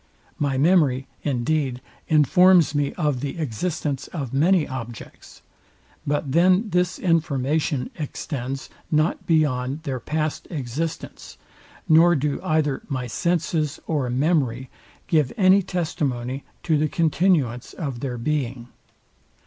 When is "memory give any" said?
14.09-15.61